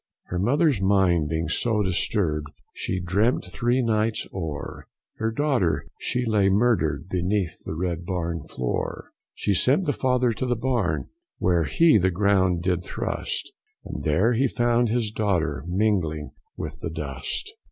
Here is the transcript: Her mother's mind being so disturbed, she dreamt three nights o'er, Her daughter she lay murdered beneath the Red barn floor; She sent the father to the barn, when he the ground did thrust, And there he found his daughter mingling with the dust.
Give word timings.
Her 0.29 0.39
mother's 0.39 0.81
mind 0.81 1.29
being 1.29 1.47
so 1.47 1.83
disturbed, 1.83 2.47
she 2.73 2.99
dreamt 2.99 3.45
three 3.45 3.83
nights 3.83 4.25
o'er, 4.33 4.87
Her 5.17 5.29
daughter 5.31 5.85
she 5.99 6.25
lay 6.25 6.49
murdered 6.49 7.07
beneath 7.07 7.51
the 7.67 7.75
Red 7.75 8.03
barn 8.03 8.41
floor; 8.47 9.11
She 9.35 9.53
sent 9.53 9.85
the 9.85 9.93
father 9.93 10.31
to 10.31 10.47
the 10.47 10.55
barn, 10.55 11.09
when 11.37 11.65
he 11.65 11.99
the 11.99 12.09
ground 12.09 12.63
did 12.63 12.83
thrust, 12.83 13.51
And 13.85 14.03
there 14.03 14.33
he 14.33 14.47
found 14.47 14.89
his 14.89 15.11
daughter 15.11 15.63
mingling 15.67 16.31
with 16.57 16.79
the 16.79 16.89
dust. 16.89 17.51